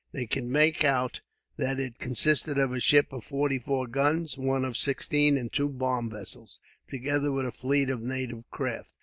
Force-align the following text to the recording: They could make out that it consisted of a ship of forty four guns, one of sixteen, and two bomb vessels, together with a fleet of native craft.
They 0.13 0.25
could 0.25 0.45
make 0.45 0.83
out 0.83 1.21
that 1.57 1.79
it 1.79 1.99
consisted 1.99 2.57
of 2.57 2.73
a 2.73 2.79
ship 2.79 3.13
of 3.13 3.23
forty 3.23 3.59
four 3.59 3.85
guns, 3.85 4.35
one 4.35 4.65
of 4.65 4.75
sixteen, 4.75 5.37
and 5.37 5.53
two 5.53 5.69
bomb 5.69 6.09
vessels, 6.09 6.59
together 6.87 7.31
with 7.31 7.45
a 7.45 7.51
fleet 7.51 7.91
of 7.91 8.01
native 8.01 8.49
craft. 8.49 8.89